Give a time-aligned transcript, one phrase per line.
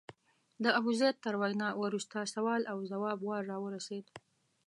[0.63, 4.05] د ابوزید تر وینا وروسته سوال او ځواب وار راورسېد.